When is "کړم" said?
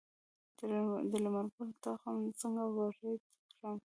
3.55-3.77